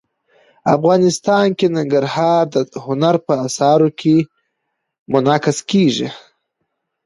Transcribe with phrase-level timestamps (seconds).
[0.75, 2.55] افغانستان کې ننګرهار د
[2.85, 4.15] هنر په اثار کې
[5.11, 6.09] منعکس کېږي.